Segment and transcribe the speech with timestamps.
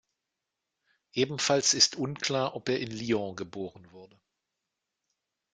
[1.13, 4.19] Ebenfalls ist unklar, ob er in Lyon geboren wurde.